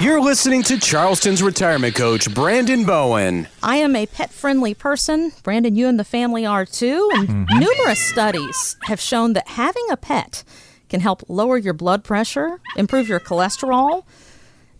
You're 0.00 0.20
listening 0.20 0.62
to 0.64 0.78
Charleston's 0.78 1.42
retirement 1.42 1.96
coach, 1.96 2.32
Brandon 2.32 2.84
Bowen. 2.84 3.48
I 3.64 3.76
am 3.78 3.96
a 3.96 4.06
pet 4.06 4.30
friendly 4.30 4.72
person. 4.72 5.32
Brandon, 5.42 5.74
you 5.74 5.88
and 5.88 5.98
the 5.98 6.04
family 6.04 6.46
are 6.46 6.64
too. 6.64 7.08
And 7.14 7.28
Mm-hmm. 7.28 7.58
numerous 7.58 7.98
studies 7.98 8.76
have 8.84 9.00
shown 9.00 9.32
that 9.32 9.48
having 9.48 9.84
a 9.90 9.96
pet 9.96 10.44
can 10.88 11.00
help 11.00 11.24
lower 11.28 11.58
your 11.58 11.74
blood 11.74 12.04
pressure, 12.04 12.60
improve 12.76 13.08
your 13.08 13.18
cholesterol, 13.18 14.04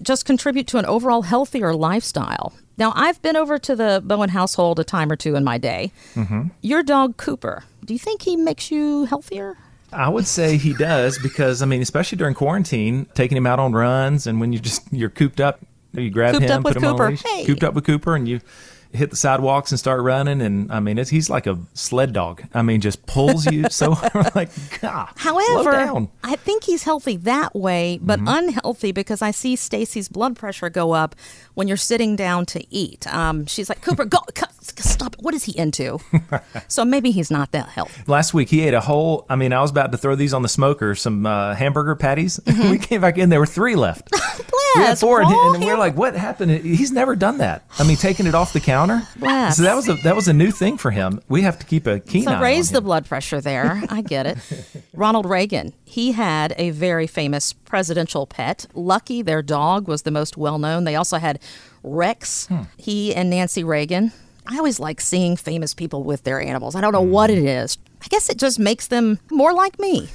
just 0.01 0.25
contribute 0.25 0.69
to 0.69 0.79
an 0.79 0.87
overall 0.87 1.23
healthier 1.23 1.75
lifestyle. 1.75 2.53
Now, 2.77 2.93
I've 2.95 3.21
been 3.21 3.37
over 3.37 3.59
to 3.59 3.75
the 3.75 4.00
Bowen 4.05 4.29
household 4.29 4.79
a 4.79 4.85
time 4.85 5.11
or 5.11 5.16
two 5.16 5.35
in 5.35 5.43
my 5.43 5.59
day. 5.59 5.91
Mm-hmm. 6.14 6.48
Your 6.62 6.85
dog, 6.85 7.16
Cooper, 7.16 7.64
do 7.85 7.93
you 7.93 7.98
think 7.98 8.23
he 8.23 8.37
makes 8.37 8.71
you 8.71 9.07
healthier? 9.07 9.57
I 9.93 10.09
would 10.09 10.27
say 10.27 10.57
he 10.57 10.75
does 10.75 11.18
because 11.18 11.62
I 11.62 11.66
mean, 11.66 11.80
especially 11.82 12.18
during 12.18 12.34
quarantine, 12.34 13.07
taking 13.14 13.37
him 13.37 13.46
out 13.46 13.59
on 13.59 13.73
runs, 13.73 14.27
and 14.27 14.41
when 14.41 14.52
you 14.52 14.59
just 14.59 14.82
you're 14.93 15.09
cooped 15.11 15.41
up, 15.41 15.61
you 15.93 16.11
grab 16.11 16.34
Cooped 16.34 16.45
him, 16.46 16.59
up 16.59 16.64
with 16.64 16.75
put 16.75 16.82
him 16.82 16.91
Cooper. 16.91 17.02
on 17.05 17.09
a 17.09 17.11
leash, 17.12 17.23
Hey. 17.23 17.45
cooped 17.47 17.64
up 17.64 17.74
with 17.74 17.84
Cooper, 17.84 18.14
and 18.14 18.28
you 18.28 18.41
hit 18.92 19.10
the 19.10 19.16
sidewalks 19.16 19.70
and 19.70 19.78
start 19.78 20.02
running. 20.02 20.41
And 20.41 20.70
I 20.73 20.80
mean, 20.80 20.98
it's, 20.98 21.10
he's 21.10 21.28
like 21.30 21.47
a 21.47 21.59
sled 21.74 22.12
dog. 22.12 22.42
I 22.55 22.62
mean, 22.62 22.80
just 22.80 23.05
pulls 23.06 23.47
you 23.47 23.64
so 23.70 23.91
like 24.34 24.51
God. 24.80 25.09
slow 25.16 25.34
However, 25.38 25.73
down. 25.73 26.06
Mm-hmm. 26.06 26.27
I 26.27 26.37
think 26.37 26.64
he's 26.64 26.83
healthy 26.84 27.16
that 27.19 27.55
way, 27.55 27.98
but 28.02 28.20
unhealthy 28.27 28.92
because 28.92 29.23
I 29.23 29.30
see 29.30 29.56
Stacy's 29.56 30.09
blood 30.09 30.37
pressure 30.37 30.70
go 30.70 30.92
up 30.92 31.14
when 31.55 31.69
you're 31.69 31.77
sitting 31.77 32.16
down 32.16 32.47
to 32.47 32.64
eat. 32.74 33.06
Um, 33.12 33.47
she's 33.47 33.69
like, 33.69 33.83
Cooper, 33.83 34.05
go, 34.05 34.19
c- 34.37 34.45
stop. 34.78 35.16
What 35.20 35.34
is 35.34 35.45
he 35.45 35.59
into? 35.59 35.98
so 36.69 36.84
maybe 36.84 37.11
he's 37.11 37.30
not 37.30 37.52
that 37.52 37.69
healthy. 37.69 38.02
Last 38.06 38.34
week 38.34 38.48
he 38.48 38.62
ate 38.62 38.75
a 38.75 38.80
whole. 38.80 39.27
I 39.28 39.36
mean, 39.36 39.52
I 39.52 39.61
was 39.61 39.70
about 39.70 39.92
to 39.92 39.98
throw 39.98 40.14
these 40.14 40.33
on 40.33 40.42
the 40.42 40.48
smoker, 40.48 40.95
some 40.95 41.27
uh, 41.27 41.55
hamburger 41.55 41.95
patties. 41.95 42.41
we 42.47 42.78
came 42.78 43.00
back 43.00 43.19
in, 43.19 43.28
there 43.28 43.41
were 43.41 43.47
three 43.47 43.75
left. 43.77 44.11
We 44.77 44.82
had 44.82 44.98
four, 44.98 45.20
and, 45.22 45.30
and 45.56 45.64
we're 45.64 45.77
like, 45.78 45.96
"What 45.96 46.14
happened?" 46.14 46.50
He's 46.64 46.92
never 46.92 47.16
done 47.16 47.38
that. 47.38 47.64
I 47.78 47.84
mean, 47.84 47.96
taking 47.96 48.27
it 48.27 48.34
off 48.34 48.52
the 48.52 48.60
counter. 48.60 49.02
Bless. 49.16 49.56
So 49.56 49.62
that 49.64 49.75
was 49.75 49.88
a 49.88 49.94
that 50.05 50.14
was 50.16 50.28
a 50.28 50.33
new 50.33 50.50
thing 50.50 50.77
for 50.78 50.91
him. 50.91 51.20
We 51.28 51.42
have 51.42 51.58
to 51.58 51.66
keep 51.66 51.86
a 51.86 52.00
keen 52.00 52.25
So 52.25 52.33
eye 52.33 52.41
raise 52.41 52.70
the 52.70 52.80
blood 52.80 53.06
pressure 53.06 53.41
there. 53.41 53.83
I 53.91 54.02
get 54.02 54.27
it. 54.27 54.38
Ronald 54.94 55.27
Reagan, 55.27 55.72
he 55.84 56.12
had 56.12 56.55
a 56.58 56.70
very 56.70 57.06
famous 57.06 57.52
presidential 57.52 58.27
pet. 58.27 58.66
Lucky, 58.75 59.22
their 59.22 59.42
dog, 59.42 59.88
was 59.88 60.02
the 60.02 60.10
most 60.10 60.36
well 60.36 60.58
known. 60.58 60.84
They 60.84 60.97
also 60.97 61.19
had 61.19 61.41
Rex, 61.82 62.47
Hmm. 62.47 62.62
he 62.77 63.14
and 63.14 63.30
Nancy 63.30 63.64
Reagan. 63.64 64.12
I 64.47 64.56
always 64.56 64.80
like 64.80 65.00
seeing 65.00 65.36
famous 65.36 65.75
people 65.75 66.05
with 66.05 66.25
their 66.25 66.41
animals. 66.41 66.75
I 66.75 66.80
don't 66.80 66.92
know 66.92 67.03
what 67.03 67.30
Hmm. 67.30 67.36
it 67.36 67.44
is. 67.44 67.78
I 68.03 68.06
guess 68.08 68.28
it 68.30 68.38
just 68.38 68.58
makes 68.58 68.86
them 68.88 69.19
more 69.30 69.53
like 69.53 69.78
me. 69.78 70.08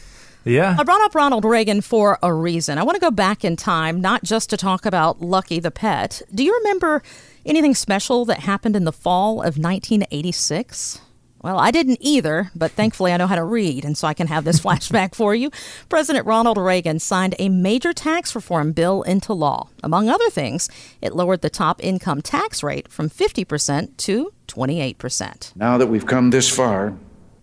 Yeah. 0.46 0.76
I 0.78 0.84
brought 0.84 1.02
up 1.02 1.16
Ronald 1.16 1.46
Reagan 1.46 1.82
for 1.82 2.20
a 2.22 2.34
reason. 2.34 2.78
I 2.78 2.84
want 2.84 2.96
to 2.96 3.02
go 3.02 3.12
back 3.12 3.46
in 3.46 3.56
time, 3.56 4.02
not 4.02 4.24
just 4.24 4.50
to 4.50 4.58
talk 4.58 4.86
about 4.86 5.22
Lucky 5.22 5.60
the 5.60 5.72
pet. 5.72 6.22
Do 6.34 6.44
you 6.44 6.54
remember 6.60 7.02
anything 7.46 7.76
special 7.76 8.26
that 8.26 8.40
happened 8.40 8.76
in 8.76 8.84
the 8.84 8.92
fall 8.92 9.40
of 9.40 9.58
1986? 9.58 11.00
Well, 11.42 11.60
I 11.60 11.72
didn't 11.72 11.98
either, 12.00 12.52
but 12.56 12.72
thankfully 12.72 13.12
I 13.12 13.18
know 13.18 13.28
how 13.28 13.36
to 13.36 13.44
read, 13.44 13.84
and 13.84 13.98
so 13.98 14.08
I 14.08 14.14
can 14.14 14.28
have 14.28 14.46
this 14.46 14.60
flashback 14.64 15.14
for 15.14 15.36
you. 15.36 15.52
President 15.90 16.26
Ronald 16.26 16.58
Reagan 16.58 17.00
signed 17.00 17.36
a 17.38 17.50
major 17.50 17.92
tax 17.92 18.34
reform 18.34 18.72
bill 18.72 19.02
into 19.04 19.34
law. 19.34 19.68
Among 19.84 20.08
other 20.08 20.30
things, 20.30 20.70
it 21.02 21.14
lowered 21.14 21.42
the 21.42 21.50
top 21.50 21.84
income 21.84 22.22
tax 22.22 22.64
rate 22.64 22.90
from 22.90 23.10
50% 23.10 23.98
to 23.98 24.34
28%. 24.48 25.56
Now 25.58 25.78
that 25.78 25.88
we've 25.88 26.06
come 26.06 26.30
this 26.30 26.50
far, 26.50 26.94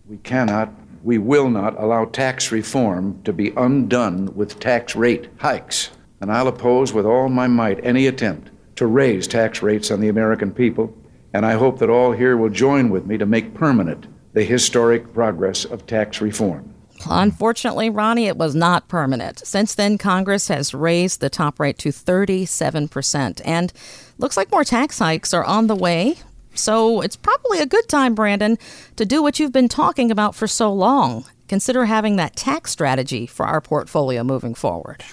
we 0.09 0.17
cannot, 0.17 0.73
we 1.03 1.17
will 1.17 1.49
not 1.49 1.79
allow 1.79 2.05
tax 2.05 2.51
reform 2.51 3.21
to 3.23 3.33
be 3.33 3.51
undone 3.57 4.33
with 4.35 4.59
tax 4.59 4.95
rate 4.95 5.29
hikes. 5.37 5.89
And 6.19 6.31
I'll 6.31 6.47
oppose 6.47 6.93
with 6.93 7.05
all 7.05 7.29
my 7.29 7.47
might 7.47 7.83
any 7.83 8.07
attempt 8.07 8.51
to 8.75 8.85
raise 8.85 9.27
tax 9.27 9.61
rates 9.61 9.91
on 9.91 9.99
the 9.99 10.09
American 10.09 10.51
people. 10.51 10.95
And 11.33 11.45
I 11.45 11.53
hope 11.53 11.79
that 11.79 11.89
all 11.89 12.11
here 12.11 12.37
will 12.37 12.49
join 12.49 12.89
with 12.89 13.05
me 13.05 13.17
to 13.17 13.25
make 13.25 13.53
permanent 13.53 14.07
the 14.33 14.43
historic 14.43 15.13
progress 15.13 15.65
of 15.65 15.85
tax 15.85 16.21
reform. 16.21 16.73
Unfortunately, 17.09 17.89
Ronnie, 17.89 18.27
it 18.27 18.37
was 18.37 18.53
not 18.53 18.87
permanent. 18.87 19.45
Since 19.45 19.75
then, 19.75 19.97
Congress 19.97 20.47
has 20.49 20.73
raised 20.73 21.19
the 21.19 21.29
top 21.29 21.59
rate 21.59 21.77
to 21.79 21.89
37%. 21.89 23.41
And 23.43 23.73
looks 24.17 24.37
like 24.37 24.51
more 24.51 24.63
tax 24.63 24.99
hikes 24.99 25.33
are 25.33 25.43
on 25.43 25.67
the 25.67 25.75
way. 25.75 26.17
So 26.53 27.01
it's 27.01 27.15
probably 27.15 27.59
a 27.59 27.65
good 27.65 27.87
time, 27.87 28.15
Brandon, 28.15 28.57
to 28.95 29.05
do 29.05 29.21
what 29.23 29.39
you've 29.39 29.51
been 29.51 29.69
talking 29.69 30.11
about 30.11 30.35
for 30.35 30.47
so 30.47 30.71
long. 30.71 31.25
Consider 31.47 31.85
having 31.85 32.15
that 32.15 32.35
tax 32.35 32.71
strategy 32.71 33.25
for 33.25 33.45
our 33.45 33.61
portfolio 33.61 34.23
moving 34.23 34.53
forward. 34.53 35.03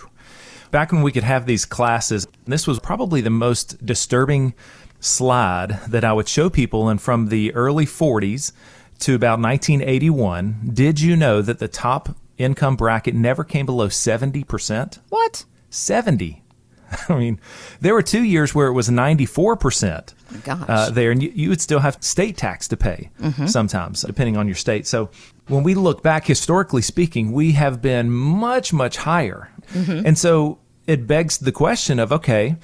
Back 0.70 0.92
when 0.92 1.02
we 1.02 1.12
could 1.12 1.24
have 1.24 1.46
these 1.46 1.64
classes, 1.64 2.26
this 2.46 2.66
was 2.66 2.78
probably 2.78 3.20
the 3.20 3.30
most 3.30 3.84
disturbing 3.84 4.54
slide 5.00 5.80
that 5.88 6.04
I 6.04 6.12
would 6.12 6.28
show 6.28 6.50
people. 6.50 6.88
And 6.88 7.00
from 7.00 7.28
the 7.28 7.54
early 7.54 7.86
40s 7.86 8.52
to 9.00 9.14
about 9.14 9.40
1981, 9.40 10.70
did 10.74 11.00
you 11.00 11.16
know 11.16 11.40
that 11.40 11.58
the 11.58 11.68
top 11.68 12.16
income 12.36 12.76
bracket 12.76 13.14
never 13.14 13.44
came 13.44 13.66
below 13.66 13.88
70%? 13.88 14.98
What? 15.08 15.44
70. 15.70 16.42
I 17.08 17.16
mean, 17.18 17.40
there 17.80 17.94
were 17.94 18.02
two 18.02 18.22
years 18.22 18.54
where 18.54 18.68
it 18.68 18.72
was 18.72 18.88
94% 18.88 20.14
uh, 20.68 20.90
there, 20.90 21.10
and 21.10 21.22
you, 21.22 21.32
you 21.34 21.48
would 21.48 21.60
still 21.60 21.80
have 21.80 21.96
state 22.00 22.36
tax 22.36 22.68
to 22.68 22.76
pay 22.76 23.10
sometimes, 23.46 24.02
depending 24.02 24.36
on 24.36 24.46
your 24.46 24.56
state. 24.56 24.86
So 24.86 25.10
when 25.48 25.62
we 25.62 25.74
look 25.74 26.02
back, 26.02 26.26
historically 26.26 26.82
speaking, 26.82 27.32
we 27.32 27.52
have 27.52 27.80
been 27.82 28.10
much, 28.10 28.72
much 28.72 28.96
higher. 28.98 29.50
And 30.06 30.16
so 30.18 30.58
it 30.86 31.06
begs 31.06 31.38
the 31.38 31.52
question 31.52 31.98
of 31.98 32.12
okay, 32.12 32.56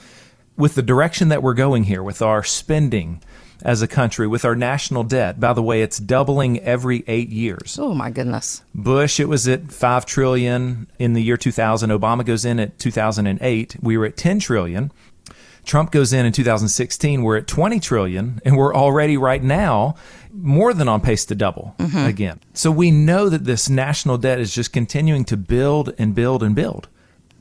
with 0.56 0.74
the 0.74 0.82
direction 0.82 1.28
that 1.28 1.42
we're 1.42 1.54
going 1.54 1.84
here, 1.84 2.02
with 2.02 2.22
our 2.22 2.42
spending 2.42 3.22
as 3.62 3.82
a 3.82 3.88
country, 3.88 4.26
with 4.26 4.44
our 4.44 4.54
national 4.54 5.04
debt, 5.04 5.40
by 5.40 5.52
the 5.52 5.62
way, 5.62 5.82
it's 5.82 5.98
doubling 5.98 6.60
every 6.60 7.04
eight 7.06 7.30
years. 7.30 7.78
Oh, 7.80 7.94
my 7.94 8.10
goodness. 8.10 8.62
Bush, 8.74 9.20
it 9.20 9.28
was 9.28 9.48
at 9.48 9.72
five 9.72 10.06
trillion 10.06 10.86
in 10.98 11.12
the 11.12 11.22
year 11.22 11.36
2000. 11.36 11.90
Obama 11.90 12.24
goes 12.24 12.44
in 12.44 12.60
at 12.60 12.78
2008. 12.78 13.76
We 13.80 13.96
were 13.96 14.06
at 14.06 14.16
10 14.16 14.40
trillion. 14.40 14.92
Trump 15.64 15.90
goes 15.90 16.12
in 16.12 16.26
in 16.26 16.32
2016. 16.32 17.22
We're 17.22 17.38
at 17.38 17.46
20 17.46 17.80
trillion, 17.80 18.40
and 18.44 18.56
we're 18.56 18.74
already 18.74 19.16
right 19.16 19.42
now 19.42 19.96
more 20.32 20.74
than 20.74 20.88
on 20.88 21.00
pace 21.00 21.24
to 21.26 21.34
double 21.34 21.74
mm-hmm. 21.78 22.06
again. 22.06 22.40
So 22.52 22.70
we 22.70 22.90
know 22.90 23.28
that 23.28 23.44
this 23.44 23.70
national 23.70 24.18
debt 24.18 24.40
is 24.40 24.54
just 24.54 24.72
continuing 24.72 25.24
to 25.26 25.36
build 25.36 25.94
and 25.96 26.14
build 26.14 26.42
and 26.42 26.54
build. 26.54 26.88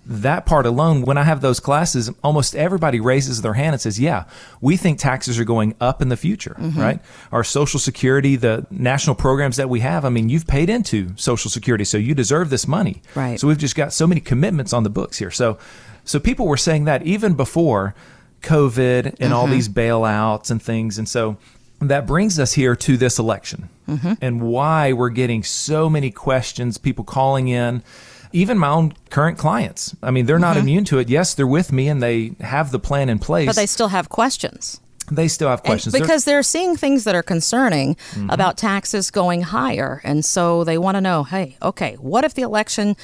That 0.05 0.45
part 0.45 0.65
alone, 0.65 1.03
when 1.03 1.17
I 1.17 1.23
have 1.23 1.39
those 1.39 1.61
classes, 1.61 2.11
almost 2.23 2.55
everybody 2.55 2.99
raises 2.99 3.41
their 3.41 3.53
hand 3.53 3.73
and 3.73 3.81
says, 3.81 3.99
Yeah, 3.99 4.25
we 4.59 4.75
think 4.75 4.99
taxes 4.99 5.39
are 5.39 5.45
going 5.45 5.75
up 5.79 6.01
in 6.01 6.09
the 6.09 6.17
future, 6.17 6.55
mm-hmm. 6.59 6.79
right? 6.79 6.99
Our 7.31 7.43
Social 7.43 7.79
Security, 7.79 8.35
the 8.35 8.67
national 8.69 9.15
programs 9.15 9.57
that 9.57 9.69
we 9.69 9.79
have, 9.79 10.03
I 10.03 10.09
mean, 10.09 10.27
you've 10.27 10.47
paid 10.47 10.69
into 10.69 11.15
Social 11.15 11.49
Security, 11.49 11.85
so 11.85 11.97
you 11.97 12.13
deserve 12.13 12.49
this 12.49 12.67
money. 12.67 13.01
Right. 13.15 13.39
So 13.39 13.47
we've 13.47 13.57
just 13.57 13.75
got 13.75 13.93
so 13.93 14.05
many 14.05 14.19
commitments 14.19 14.73
on 14.73 14.83
the 14.83 14.89
books 14.89 15.17
here. 15.17 15.31
So, 15.31 15.57
so 16.03 16.19
people 16.19 16.47
were 16.47 16.57
saying 16.57 16.83
that 16.85 17.03
even 17.03 17.35
before 17.35 17.95
COVID 18.43 19.15
and 19.19 19.33
all 19.33 19.45
mm-hmm. 19.45 19.53
these 19.53 19.69
bailouts 19.69 20.51
and 20.51 20.61
things. 20.61 20.99
And 20.99 21.09
so 21.09 21.37
that 21.79 22.05
brings 22.05 22.39
us 22.39 22.53
here 22.53 22.75
to 22.75 22.97
this 22.97 23.17
election 23.17 23.69
mm-hmm. 23.87 24.13
and 24.21 24.41
why 24.41 24.93
we're 24.93 25.09
getting 25.09 25.43
so 25.43 25.89
many 25.89 26.11
questions, 26.11 26.77
people 26.77 27.03
calling 27.03 27.47
in, 27.47 27.83
even 28.33 28.57
my 28.57 28.69
own 28.69 28.93
current 29.09 29.37
clients. 29.37 29.95
I 30.03 30.11
mean, 30.11 30.25
they're 30.25 30.39
not 30.39 30.57
mm-hmm. 30.57 30.63
immune 30.63 30.85
to 30.85 30.99
it. 30.99 31.07
Yes, 31.07 31.33
they're 31.33 31.47
with 31.47 31.71
me 31.71 31.87
and 31.87 32.01
they 32.01 32.33
have 32.41 32.71
the 32.71 32.79
plan 32.79 33.09
in 33.09 33.19
place. 33.19 33.47
But 33.47 33.55
they 33.55 33.67
still 33.67 33.89
have 33.89 34.09
questions. 34.09 34.81
They 35.11 35.27
still 35.27 35.49
have 35.49 35.59
And 35.59 35.65
questions. 35.65 35.93
They're- 35.93 36.01
because 36.01 36.25
they're 36.25 36.43
seeing 36.43 36.75
things 36.75 37.03
that 37.03 37.15
are 37.15 37.23
concerning 37.23 37.95
mm-hmm. 37.95 38.29
about 38.29 38.57
taxes 38.57 39.11
going 39.11 39.43
higher. 39.43 40.01
And 40.03 40.25
so 40.25 40.63
they 40.63 40.77
want 40.77 40.95
to 40.95 41.01
know 41.01 41.23
hey, 41.23 41.57
okay, 41.61 41.95
what 41.99 42.23
if 42.23 42.33
the 42.33 42.41
election 42.41 42.95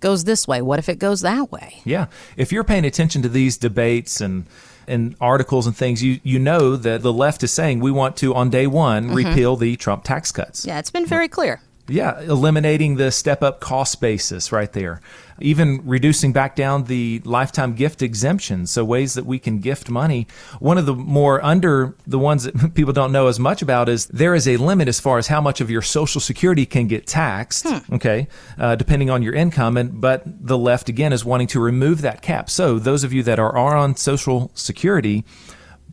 goes 0.00 0.24
this 0.24 0.46
way? 0.48 0.62
What 0.62 0.78
if 0.78 0.88
it 0.88 0.98
goes 0.98 1.20
that 1.20 1.50
way? 1.50 1.80
Yeah, 1.84 2.06
if 2.36 2.52
you're 2.52 2.64
paying 2.64 2.84
attention 2.84 3.22
to 3.22 3.28
these 3.28 3.56
debates 3.56 4.20
and 4.20 4.46
and 4.86 5.14
articles 5.20 5.66
and 5.66 5.76
things, 5.76 6.02
you 6.02 6.20
you 6.22 6.38
know 6.38 6.76
that 6.76 7.02
the 7.02 7.12
left 7.12 7.42
is 7.42 7.52
saying 7.52 7.80
we 7.80 7.90
want 7.90 8.16
to 8.18 8.34
on 8.34 8.50
day 8.50 8.66
one 8.66 9.06
mm-hmm. 9.06 9.14
repeal 9.14 9.56
the 9.56 9.76
Trump 9.76 10.04
tax 10.04 10.32
cuts. 10.32 10.64
Yeah, 10.64 10.78
it's 10.78 10.90
been 10.90 11.06
very 11.06 11.28
clear. 11.28 11.60
Yeah, 11.88 12.20
eliminating 12.20 12.96
the 12.96 13.10
step 13.10 13.42
up 13.42 13.60
cost 13.60 14.00
basis 14.00 14.52
right 14.52 14.72
there. 14.72 15.00
Even 15.40 15.86
reducing 15.86 16.32
back 16.32 16.56
down 16.56 16.84
the 16.84 17.22
lifetime 17.24 17.74
gift 17.74 18.02
exemptions, 18.02 18.70
so 18.70 18.84
ways 18.84 19.14
that 19.14 19.24
we 19.24 19.38
can 19.38 19.60
gift 19.60 19.88
money. 19.88 20.26
One 20.58 20.78
of 20.78 20.86
the 20.86 20.94
more 20.94 21.42
under 21.44 21.94
the 22.06 22.18
ones 22.18 22.44
that 22.44 22.74
people 22.74 22.92
don't 22.92 23.12
know 23.12 23.28
as 23.28 23.38
much 23.38 23.62
about 23.62 23.88
is 23.88 24.06
there 24.06 24.34
is 24.34 24.46
a 24.46 24.56
limit 24.56 24.88
as 24.88 25.00
far 25.00 25.16
as 25.16 25.28
how 25.28 25.40
much 25.40 25.60
of 25.60 25.70
your 25.70 25.82
Social 25.82 26.20
Security 26.20 26.66
can 26.66 26.88
get 26.88 27.06
taxed. 27.06 27.66
Okay, 27.92 28.28
uh, 28.58 28.74
depending 28.74 29.10
on 29.10 29.22
your 29.22 29.34
income, 29.34 29.76
and 29.76 30.00
but 30.00 30.22
the 30.26 30.58
left 30.58 30.88
again 30.88 31.12
is 31.12 31.24
wanting 31.24 31.46
to 31.48 31.60
remove 31.60 32.02
that 32.02 32.20
cap. 32.20 32.50
So 32.50 32.78
those 32.78 33.04
of 33.04 33.12
you 33.12 33.22
that 33.22 33.38
are, 33.38 33.56
are 33.56 33.76
on 33.76 33.96
Social 33.96 34.50
Security 34.54 35.24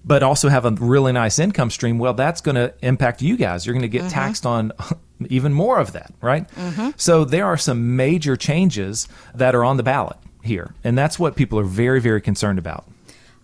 but 0.05 0.21
also 0.21 0.49
have 0.49 0.65
a 0.65 0.71
really 0.71 1.11
nice 1.11 1.39
income 1.39 1.71
stream, 1.71 1.97
well, 1.97 2.13
that's 2.13 2.39
going 2.39 2.55
to 2.55 2.73
impact 2.81 3.21
you 3.21 3.35
guys. 3.35 3.65
You're 3.65 3.73
going 3.73 3.81
to 3.81 3.89
get 3.89 4.01
mm-hmm. 4.01 4.09
taxed 4.09 4.45
on 4.45 4.71
even 5.29 5.51
more 5.51 5.79
of 5.79 5.93
that, 5.93 6.13
right? 6.21 6.47
Mm-hmm. 6.51 6.91
So 6.95 7.25
there 7.25 7.45
are 7.45 7.57
some 7.57 7.95
major 7.95 8.35
changes 8.35 9.07
that 9.33 9.55
are 9.55 9.65
on 9.65 9.77
the 9.77 9.83
ballot 9.83 10.17
here, 10.43 10.75
and 10.83 10.97
that's 10.97 11.17
what 11.17 11.35
people 11.35 11.59
are 11.59 11.63
very, 11.63 11.99
very 11.99 12.21
concerned 12.21 12.59
about. 12.59 12.85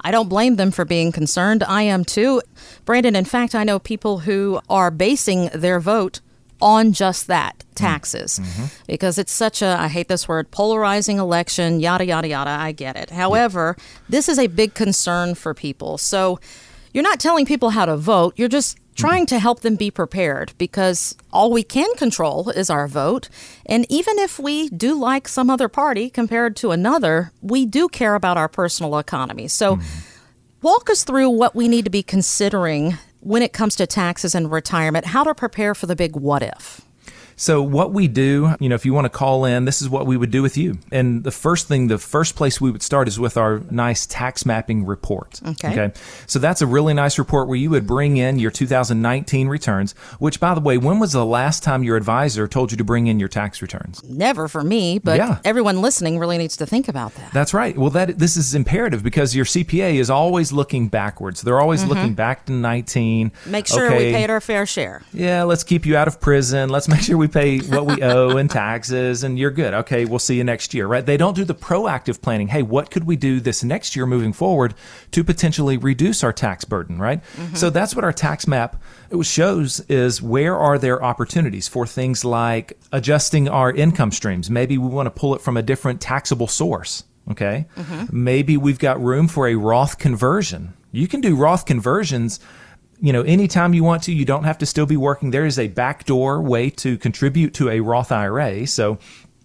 I 0.03 0.11
don't 0.11 0.29
blame 0.29 0.55
them 0.55 0.71
for 0.71 0.85
being 0.85 1.11
concerned. 1.11 1.63
I 1.63 1.83
am 1.83 2.05
too. 2.05 2.41
Brandon, 2.85 3.15
in 3.15 3.25
fact, 3.25 3.53
I 3.53 3.63
know 3.63 3.79
people 3.79 4.19
who 4.19 4.59
are 4.69 4.89
basing 4.89 5.49
their 5.53 5.79
vote 5.79 6.21
on 6.61 6.93
just 6.93 7.27
that 7.27 7.63
taxes 7.75 8.39
mm-hmm. 8.39 8.65
because 8.87 9.17
it's 9.17 9.31
such 9.31 9.61
a 9.61 9.77
I 9.79 9.87
hate 9.87 10.07
this 10.07 10.27
word 10.27 10.51
polarizing 10.51 11.17
election 11.17 11.79
yada 11.79 12.05
yada 12.05 12.27
yada 12.27 12.51
I 12.51 12.71
get 12.71 12.95
it. 12.95 13.09
However, 13.09 13.75
yeah. 13.77 13.83
this 14.09 14.29
is 14.29 14.37
a 14.37 14.47
big 14.47 14.73
concern 14.73 15.35
for 15.35 15.53
people. 15.53 15.97
So 15.97 16.39
you're 16.93 17.03
not 17.03 17.19
telling 17.19 17.45
people 17.45 17.69
how 17.71 17.85
to 17.85 17.97
vote, 17.97 18.33
you're 18.37 18.49
just 18.49 18.77
trying 18.95 19.25
to 19.25 19.39
help 19.39 19.61
them 19.61 19.75
be 19.75 19.89
prepared 19.89 20.53
because 20.57 21.15
all 21.31 21.51
we 21.51 21.63
can 21.63 21.93
control 21.95 22.49
is 22.49 22.69
our 22.69 22.87
vote. 22.87 23.29
And 23.65 23.85
even 23.89 24.19
if 24.19 24.37
we 24.37 24.69
do 24.69 24.99
like 24.99 25.27
some 25.27 25.49
other 25.49 25.69
party 25.69 26.09
compared 26.09 26.55
to 26.57 26.71
another, 26.71 27.31
we 27.41 27.65
do 27.65 27.87
care 27.87 28.15
about 28.15 28.37
our 28.37 28.49
personal 28.49 28.97
economy. 28.97 29.47
So, 29.47 29.77
mm. 29.77 29.83
walk 30.61 30.89
us 30.89 31.03
through 31.03 31.29
what 31.29 31.55
we 31.55 31.67
need 31.67 31.85
to 31.85 31.91
be 31.91 32.03
considering 32.03 32.97
when 33.21 33.41
it 33.41 33.53
comes 33.53 33.75
to 33.75 33.87
taxes 33.87 34.35
and 34.35 34.51
retirement, 34.51 35.05
how 35.05 35.23
to 35.23 35.33
prepare 35.33 35.73
for 35.73 35.85
the 35.85 35.95
big 35.95 36.15
what 36.15 36.43
if. 36.43 36.81
So 37.41 37.63
what 37.63 37.91
we 37.91 38.07
do, 38.07 38.53
you 38.59 38.69
know, 38.69 38.75
if 38.75 38.85
you 38.85 38.93
want 38.93 39.05
to 39.05 39.09
call 39.09 39.45
in, 39.45 39.65
this 39.65 39.81
is 39.81 39.89
what 39.89 40.05
we 40.05 40.15
would 40.15 40.29
do 40.29 40.43
with 40.43 40.57
you. 40.57 40.77
And 40.91 41.23
the 41.23 41.31
first 41.31 41.67
thing, 41.67 41.87
the 41.87 41.97
first 41.97 42.35
place 42.35 42.61
we 42.61 42.69
would 42.69 42.83
start 42.83 43.07
is 43.07 43.19
with 43.19 43.35
our 43.35 43.63
nice 43.71 44.05
tax 44.05 44.45
mapping 44.45 44.85
report. 44.85 45.41
Okay. 45.43 45.71
Okay. 45.71 45.99
So 46.27 46.37
that's 46.37 46.61
a 46.61 46.67
really 46.67 46.93
nice 46.93 47.17
report 47.17 47.47
where 47.47 47.57
you 47.57 47.71
would 47.71 47.87
bring 47.87 48.17
in 48.17 48.37
your 48.37 48.51
2019 48.51 49.47
returns, 49.47 49.93
which 50.19 50.39
by 50.39 50.53
the 50.53 50.61
way, 50.61 50.77
when 50.77 50.99
was 50.99 51.13
the 51.13 51.25
last 51.25 51.63
time 51.63 51.83
your 51.83 51.97
advisor 51.97 52.47
told 52.47 52.69
you 52.69 52.77
to 52.77 52.83
bring 52.83 53.07
in 53.07 53.19
your 53.19 53.27
tax 53.27 53.59
returns? 53.59 54.03
Never 54.03 54.47
for 54.47 54.63
me, 54.63 54.99
but 54.99 55.17
yeah. 55.17 55.39
everyone 55.43 55.81
listening 55.81 56.19
really 56.19 56.37
needs 56.37 56.57
to 56.57 56.67
think 56.67 56.87
about 56.87 57.15
that. 57.15 57.33
That's 57.33 57.55
right. 57.55 57.75
Well, 57.75 57.89
that 57.89 58.19
this 58.19 58.37
is 58.37 58.53
imperative 58.53 59.01
because 59.01 59.35
your 59.35 59.45
CPA 59.45 59.95
is 59.95 60.11
always 60.11 60.51
looking 60.51 60.89
backwards. 60.89 61.41
They're 61.41 61.59
always 61.59 61.81
mm-hmm. 61.81 61.89
looking 61.89 62.13
back 62.13 62.45
to 62.45 62.51
19. 62.51 63.31
Make 63.47 63.65
sure 63.65 63.87
okay. 63.87 64.11
we 64.11 64.13
paid 64.13 64.29
our 64.29 64.41
fair 64.41 64.67
share. 64.67 65.01
Yeah, 65.11 65.41
let's 65.41 65.63
keep 65.63 65.87
you 65.87 65.97
out 65.97 66.07
of 66.07 66.21
prison. 66.21 66.69
Let's 66.69 66.87
make 66.87 67.01
sure 67.01 67.17
we 67.17 67.30
pay 67.31 67.59
what 67.59 67.85
we 67.85 68.01
owe 68.01 68.37
in 68.37 68.47
taxes, 68.47 69.23
and 69.23 69.39
you're 69.39 69.51
good. 69.51 69.73
Okay, 69.73 70.05
we'll 70.05 70.19
see 70.19 70.35
you 70.35 70.43
next 70.43 70.73
year, 70.73 70.87
right? 70.87 71.05
They 71.05 71.17
don't 71.17 71.35
do 71.35 71.43
the 71.43 71.55
proactive 71.55 72.21
planning. 72.21 72.47
Hey, 72.47 72.61
what 72.61 72.91
could 72.91 73.05
we 73.05 73.15
do 73.15 73.39
this 73.39 73.63
next 73.63 73.95
year 73.95 74.05
moving 74.05 74.33
forward 74.33 74.73
to 75.11 75.23
potentially 75.23 75.77
reduce 75.77 76.23
our 76.23 76.33
tax 76.33 76.65
burden, 76.65 76.99
right? 76.99 77.23
Mm-hmm. 77.35 77.55
So 77.55 77.69
that's 77.69 77.95
what 77.95 78.03
our 78.03 78.13
tax 78.13 78.47
map 78.47 78.81
shows 79.21 79.79
is 79.81 80.21
where 80.21 80.55
are 80.57 80.77
there 80.77 81.03
opportunities 81.03 81.67
for 81.67 81.87
things 81.87 82.23
like 82.23 82.77
adjusting 82.91 83.49
our 83.49 83.71
income 83.71 84.11
streams. 84.11 84.49
Maybe 84.49 84.77
we 84.77 84.87
want 84.87 85.07
to 85.07 85.11
pull 85.11 85.35
it 85.35 85.41
from 85.41 85.57
a 85.57 85.61
different 85.61 86.01
taxable 86.01 86.47
source. 86.47 87.03
Okay. 87.29 87.65
Mm-hmm. 87.77 88.23
Maybe 88.23 88.57
we've 88.57 88.79
got 88.79 89.01
room 89.01 89.27
for 89.27 89.47
a 89.47 89.55
Roth 89.55 89.97
conversion. 89.97 90.73
You 90.91 91.07
can 91.07 91.21
do 91.21 91.35
Roth 91.35 91.65
conversions 91.65 92.39
you 93.01 93.11
know, 93.11 93.23
anytime 93.23 93.73
you 93.73 93.83
want 93.83 94.03
to, 94.03 94.13
you 94.13 94.25
don't 94.25 94.43
have 94.43 94.59
to 94.59 94.65
still 94.65 94.85
be 94.85 94.95
working. 94.95 95.31
There 95.31 95.45
is 95.45 95.57
a 95.57 95.67
backdoor 95.67 96.41
way 96.41 96.69
to 96.69 96.97
contribute 96.99 97.55
to 97.55 97.69
a 97.69 97.79
Roth 97.79 98.11
IRA. 98.11 98.67
So 98.67 98.99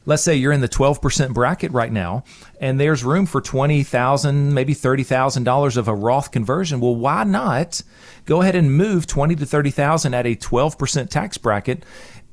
let's 0.05 0.23
say 0.23 0.37
you're 0.37 0.53
in 0.53 0.61
the 0.61 0.69
12% 0.69 1.33
bracket 1.33 1.73
right 1.73 1.91
now 1.91 2.23
and 2.61 2.79
there's 2.79 3.03
room 3.03 3.25
for 3.25 3.41
20,000, 3.41 4.53
maybe 4.53 4.75
$30,000 4.75 5.77
of 5.79 5.89
a 5.89 5.95
Roth 5.95 6.31
conversion. 6.31 6.81
Well, 6.81 6.95
why 6.95 7.25
not 7.25 7.83
go 8.27 8.43
ahead 8.43 8.55
and 8.55 8.77
move 8.77 9.07
20 9.07 9.35
to 9.37 9.47
30,000 9.47 10.13
at 10.13 10.27
a 10.27 10.37
12% 10.37 11.09
tax 11.09 11.39
bracket 11.39 11.83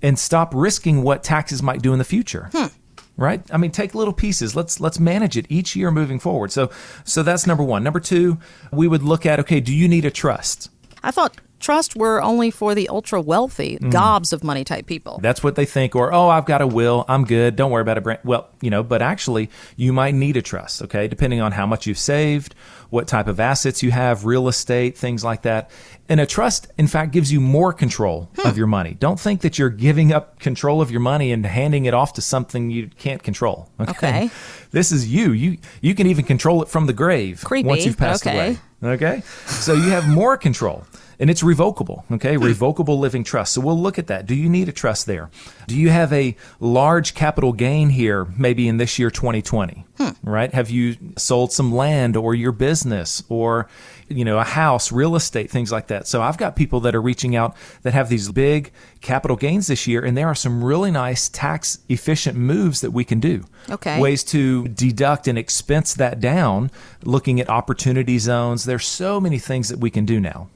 and 0.01 0.19
stop 0.19 0.53
risking 0.53 1.03
what 1.03 1.23
taxes 1.23 1.63
might 1.63 1.81
do 1.81 1.93
in 1.93 1.99
the 1.99 2.05
future? 2.05 2.49
Hmm 2.53 2.67
right 3.15 3.43
i 3.51 3.57
mean 3.57 3.69
take 3.69 3.93
little 3.93 4.11
pieces 4.11 4.55
let's 4.55 4.79
let's 4.79 4.99
manage 4.99 5.37
it 5.37 5.45
each 5.47 5.75
year 5.75 5.91
moving 5.91 6.19
forward 6.19 6.51
so 6.51 6.71
so 7.03 7.21
that's 7.21 7.45
number 7.45 7.63
1 7.63 7.83
number 7.83 7.99
2 7.99 8.39
we 8.71 8.87
would 8.87 9.03
look 9.03 9.23
at 9.23 9.39
okay 9.39 9.59
do 9.59 9.71
you 9.71 9.87
need 9.87 10.03
a 10.03 10.09
trust 10.09 10.71
I 11.03 11.11
thought 11.11 11.39
trust 11.59 11.95
were 11.95 12.21
only 12.21 12.51
for 12.51 12.75
the 12.75 12.88
ultra 12.89 13.21
wealthy, 13.21 13.77
mm. 13.77 13.91
gobs 13.91 14.33
of 14.33 14.44
money 14.44 14.63
type 14.63 14.85
people. 14.85 15.19
That's 15.21 15.44
what 15.44 15.55
they 15.55 15.65
think. 15.65 15.95
Or, 15.95 16.13
oh, 16.13 16.29
I've 16.29 16.45
got 16.45 16.61
a 16.61 16.67
will. 16.67 17.05
I'm 17.07 17.25
good. 17.25 17.55
Don't 17.55 17.71
worry 17.71 17.81
about 17.81 17.97
it. 17.97 18.19
Well, 18.25 18.50
you 18.63 18.69
know, 18.69 18.81
but 18.81 19.01
actually, 19.01 19.50
you 19.75 19.92
might 19.92 20.13
need 20.13 20.38
a 20.38 20.42
trust, 20.42 20.81
okay, 20.83 21.10
depending 21.10 21.42
on 21.42 21.51
how 21.51 21.65
much 21.65 21.86
you've 21.86 21.98
saved, 21.98 22.56
what 22.89 23.10
type 23.10 23.27
of 23.27 23.38
assets 23.38 23.83
you 23.83 23.92
have, 23.92 24.24
real 24.24 24.48
estate, 24.48 24.98
things 24.98 25.21
like 25.21 25.42
that. 25.42 25.69
And 26.07 26.21
a 26.21 26.25
trust, 26.25 26.71
in 26.77 26.88
fact, 26.88 27.12
gives 27.12 27.30
you 27.30 27.42
more 27.42 27.74
control 27.74 28.30
hmm. 28.38 28.48
of 28.48 28.57
your 28.57 28.68
money. 28.68 28.95
Don't 28.98 29.19
think 29.19 29.42
that 29.42 29.60
you're 29.60 29.69
giving 29.69 30.13
up 30.13 30.39
control 30.39 30.81
of 30.81 30.92
your 30.92 31.01
money 31.01 31.33
and 31.33 31.45
handing 31.45 31.83
it 31.86 31.94
off 31.94 32.13
to 32.13 32.21
something 32.21 32.69
you 32.69 32.88
can't 32.98 33.21
control. 33.21 33.69
Okay. 33.81 33.92
okay. 33.92 34.30
This 34.71 34.94
is 34.94 35.12
you. 35.12 35.33
You 35.33 35.57
you 35.81 35.94
can 35.94 36.07
even 36.07 36.24
control 36.24 36.63
it 36.63 36.69
from 36.69 36.86
the 36.86 36.94
grave 36.94 37.44
Creepy. 37.44 37.68
once 37.68 37.86
you've 37.86 37.98
passed 37.98 38.25
okay. 38.25 38.38
away. 38.38 38.57
Okay. 38.94 39.21
So 39.45 39.74
you 39.74 39.89
have 39.89 40.07
more 40.07 40.38
control 40.38 40.86
and 41.24 41.30
it's 41.30 41.42
revocable. 41.42 42.04
Okay, 42.12 42.36
hmm. 42.36 42.44
revocable 42.44 43.00
living 43.00 43.24
trust. 43.24 43.54
So 43.54 43.62
we'll 43.62 43.80
look 43.80 43.98
at 43.98 44.07
that. 44.07 44.25
Do 44.25 44.36
you 44.36 44.50
need 44.50 44.68
a 44.68 44.74
trust 44.74 45.06
there? 45.06 45.30
Do 45.68 45.80
you 45.80 45.89
have 45.89 46.12
a 46.12 46.36
large 46.60 47.13
capital 47.13 47.54
gain 47.54 47.89
here, 47.89 48.25
maybe 48.38 48.52
in 48.59 48.77
this 48.77 48.97
year 48.97 49.09
2020? 49.11 49.85
Hmm. 49.97 50.09
Right? 50.23 50.53
Have 50.53 50.69
you 50.69 50.97
sold 51.17 51.51
some 51.51 51.73
land 51.73 52.15
or 52.15 52.33
your 52.35 52.51
business 52.51 53.23
or 53.29 53.67
you 54.07 54.25
know 54.25 54.39
a 54.39 54.44
house, 54.44 54.91
real 54.91 55.15
estate, 55.15 55.50
things 55.50 55.71
like 55.71 55.88
that? 55.88 56.07
So 56.07 56.21
I've 56.21 56.38
got 56.38 56.55
people 56.55 56.79
that 56.81 56.95
are 56.95 57.01
reaching 57.01 57.35
out 57.35 57.55
that 57.83 57.94
have 57.94 58.09
these 58.09 58.31
big 58.31 58.71
capital 59.01 59.38
gains 59.38 59.67
this 59.67 59.88
year, 59.88 60.03
and 60.03 60.17
there 60.17 60.27
are 60.27 60.35
some 60.35 60.63
really 60.63 60.91
nice 60.91 61.29
tax 61.29 61.79
efficient 61.89 62.38
moves 62.38 62.81
that 62.81 62.91
we 62.91 63.03
can 63.03 63.19
do. 63.19 63.44
Okay, 63.69 64.00
ways 64.00 64.23
to 64.25 64.67
deduct 64.67 65.27
and 65.27 65.38
expense 65.38 65.94
that 65.95 66.19
down. 66.19 66.71
Looking 67.03 67.39
at 67.39 67.50
opportunity 67.50 68.17
zones, 68.19 68.65
there's 68.65 68.88
so 68.88 69.19
many 69.19 69.39
things 69.39 69.69
that 69.69 69.79
we 69.79 69.89
can 69.89 70.05
do 70.05 70.19
now. 70.19 70.50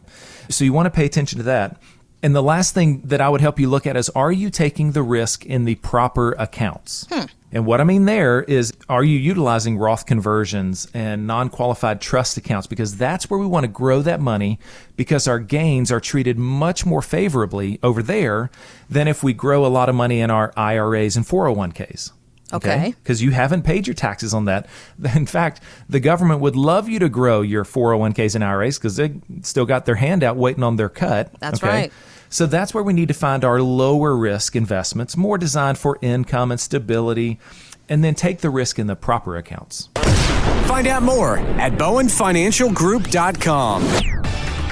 So 0.49 0.63
you 0.63 0.73
want 0.73 0.85
to 0.85 0.91
pay 0.91 1.05
attention 1.05 1.37
to 1.39 1.43
that. 1.43 1.81
And 2.23 2.35
the 2.35 2.43
last 2.43 2.73
thing 2.73 3.01
that 3.05 3.21
I 3.21 3.29
would 3.29 3.41
help 3.41 3.59
you 3.59 3.69
look 3.69 3.85
at 3.85 3.95
is 3.95 4.09
are 4.09 4.31
you 4.31 4.49
taking 4.49 4.91
the 4.93 5.03
risk 5.03 5.45
in 5.45 5.65
the 5.65 5.75
proper 5.75 6.31
accounts? 6.33 7.05
Hmm. 7.11 7.25
And 7.51 7.65
what 7.65 7.79
I 7.79 7.85
mean 7.85 8.05
there 8.05 8.43
is 8.43 8.73
are 8.89 9.03
you 9.03 9.17
utilizing 9.17 9.77
Roth 9.77 10.05
conversions 10.05 10.87
and 10.93 11.27
non 11.27 11.49
qualified 11.49 12.01
trust 12.01 12.35
accounts? 12.37 12.67
Because 12.67 12.97
that's 12.97 13.29
where 13.29 13.39
we 13.39 13.45
want 13.45 13.63
to 13.63 13.69
grow 13.69 14.01
that 14.01 14.19
money 14.19 14.59
because 14.97 15.27
our 15.27 15.39
gains 15.39 15.91
are 15.91 15.99
treated 15.99 16.37
much 16.37 16.85
more 16.85 17.01
favorably 17.01 17.79
over 17.83 18.03
there 18.03 18.49
than 18.89 19.07
if 19.07 19.23
we 19.23 19.31
grow 19.33 19.65
a 19.65 19.67
lot 19.67 19.87
of 19.87 19.95
money 19.95 20.19
in 20.19 20.29
our 20.29 20.51
IRAs 20.57 21.15
and 21.15 21.25
401ks. 21.25 22.11
Okay. 22.53 22.93
Because 23.03 23.19
okay? 23.19 23.25
you 23.25 23.31
haven't 23.31 23.63
paid 23.63 23.87
your 23.87 23.93
taxes 23.93 24.33
on 24.33 24.45
that. 24.45 24.67
In 25.15 25.25
fact, 25.25 25.61
the 25.89 25.99
government 25.99 26.39
would 26.41 26.55
love 26.55 26.87
you 26.87 26.99
to 26.99 27.09
grow 27.09 27.41
your 27.41 27.65
401ks 27.65 28.35
and 28.35 28.43
IRAs 28.43 28.77
because 28.77 28.95
they 28.95 29.15
still 29.41 29.65
got 29.65 29.85
their 29.85 29.95
hand 29.95 30.23
out 30.23 30.37
waiting 30.37 30.63
on 30.63 30.75
their 30.75 30.89
cut. 30.89 31.31
That's 31.39 31.63
okay? 31.63 31.67
right. 31.67 31.91
So 32.29 32.45
that's 32.45 32.73
where 32.73 32.83
we 32.83 32.91
need 32.93 33.07
to 33.07 33.13
find 33.13 33.45
our 33.45 33.61
lower 33.61 34.13
risk 34.15 34.55
investments, 34.55 35.15
more 35.15 35.37
designed 35.37 35.77
for 35.77 35.97
income 36.01 36.51
and 36.51 36.59
stability, 36.59 37.39
and 37.87 38.03
then 38.03 38.15
take 38.15 38.39
the 38.39 38.49
risk 38.49 38.79
in 38.79 38.87
the 38.87 38.97
proper 38.97 39.37
accounts. 39.37 39.87
Find 40.65 40.87
out 40.87 41.03
more 41.03 41.37
at 41.37 41.73
bowenfinancialgroup.com. 41.73 44.26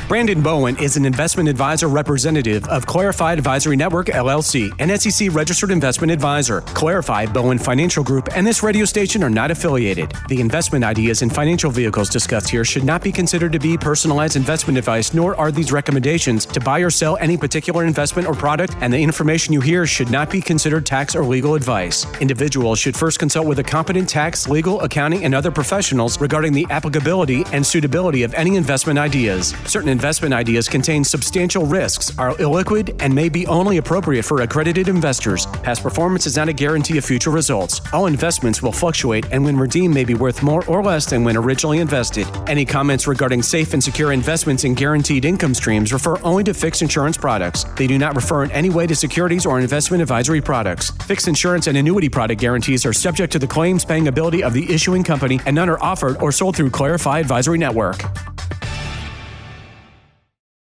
Brandon 0.07 0.39
Bowen 0.39 0.77
is 0.77 0.97
an 0.97 1.05
investment 1.05 1.50
advisor 1.50 1.88
representative 1.88 2.63
of 2.67 2.85
Clarified 2.85 3.39
Advisory 3.39 3.75
Network 3.75 4.05
LLC, 4.05 4.71
an 4.77 4.95
SEC 5.00 5.33
registered 5.33 5.71
investment 5.71 6.12
advisor. 6.12 6.62
Clarified 6.62 7.33
Bowen 7.33 7.57
Financial 7.57 8.03
Group 8.03 8.29
and 8.35 8.45
this 8.45 8.62
radio 8.62 8.85
station 8.85 9.24
are 9.24 9.31
not 9.31 9.50
affiliated. 9.50 10.13
The 10.29 10.39
investment 10.39 10.85
ideas 10.85 11.24
and 11.24 11.33
financial 11.33 11.71
vehicles 11.71 12.09
discussed 12.09 12.50
here 12.50 12.63
should 12.63 12.83
not 12.83 13.01
be 13.01 13.12
considered 13.12 13.51
to 13.53 13.59
be 13.59 13.79
personalized 13.79 14.35
investment 14.35 14.77
advice, 14.77 15.12
nor 15.12 15.35
are 15.38 15.51
these 15.51 15.71
recommendations 15.71 16.45
to 16.45 16.59
buy 16.59 16.81
or 16.81 16.91
sell 16.91 17.17
any 17.17 17.35
particular 17.35 17.83
investment 17.83 18.27
or 18.27 18.35
product, 18.35 18.75
and 18.81 18.93
the 18.93 19.01
information 19.01 19.55
you 19.55 19.62
hear 19.62 19.88
should 19.88 20.12
not 20.12 20.29
be 20.29 20.39
considered 20.39 20.85
tax 20.85 21.15
or 21.15 21.25
legal 21.25 21.55
advice. 21.55 22.05
Individuals 22.21 22.77
should 22.77 22.95
first 22.95 23.17
consult 23.17 23.47
with 23.47 23.57
a 23.57 23.63
competent 23.63 24.07
tax, 24.07 24.47
legal, 24.47 24.79
accounting, 24.81 25.25
and 25.25 25.33
other 25.33 25.50
professionals 25.50 26.21
regarding 26.21 26.53
the 26.53 26.67
applicability 26.69 27.43
and 27.51 27.65
suitability 27.65 28.21
of 28.21 28.35
any 28.35 28.55
investment 28.55 29.00
ideas. 29.00 29.55
Certain 29.65 29.95
investment 29.96 30.34
ideas 30.34 30.68
contain 30.68 31.06
substantial 31.06 31.66
risks, 31.66 32.12
are 32.20 32.34
illiquid, 32.34 33.02
and 33.02 33.16
may 33.16 33.30
be 33.30 33.48
only 33.48 33.78
appropriate 33.78 34.25
for 34.25 34.42
accredited 34.42 34.90
investors. 34.90 35.46
Past 35.64 35.82
performance 35.82 36.28
is 36.28 36.36
not 36.36 36.50
a 36.50 36.54
guarantee 36.54 36.98
of 36.98 37.06
future 37.06 37.32
results. 37.32 37.80
All 37.94 38.08
investments 38.08 38.62
will 38.62 38.74
fluctuate 38.74 39.25
and 39.32 39.46
when 39.46 39.58
redeemed 39.58 39.94
may 39.94 40.04
be 40.04 40.14
worth 40.14 40.44
more 40.44 40.66
or 40.66 40.84
less 40.84 41.06
than 41.10 41.24
when 41.24 41.38
originally 41.38 41.80
invested. 41.80 42.28
Any 42.46 42.66
comments 42.66 43.08
regarding 43.08 43.42
safe 43.42 43.74
and 43.74 43.82
secure 43.82 44.12
investments 44.12 44.66
in 44.66 44.74
guaranteed 44.74 45.24
income 45.24 45.54
streams 45.54 45.94
refer 45.94 46.18
only 46.24 46.44
to 46.44 46.54
fixed 46.54 46.82
insurance 46.82 47.16
products. 47.16 47.64
They 47.78 47.88
do 47.88 47.98
not 47.98 48.18
refer 48.18 48.44
in 48.44 48.52
any 48.52 48.70
way 48.70 48.86
to 48.88 48.96
securities 48.96 49.46
or 49.46 49.62
investment 49.62 50.02
advisory 50.02 50.42
products. 50.42 50.92
Fixed 51.08 51.30
insurance 51.30 51.68
and 51.68 51.78
annuity 51.78 52.10
product 52.10 52.42
guarantees 52.42 52.86
are 52.86 52.94
subject 52.94 53.32
to 53.32 53.40
the 53.40 53.48
claims 53.48 53.86
paying 53.86 54.10
ability 54.10 54.44
of 54.44 54.52
the 54.52 54.70
issuing 54.70 55.06
company 55.06 55.40
and 55.46 55.56
none 55.56 55.70
are 55.70 55.82
offered 55.82 56.22
or 56.22 56.34
sold 56.34 56.58
through 56.58 56.72
Clarify 56.72 57.20
Advisory 57.20 57.58
Network. 57.58 58.35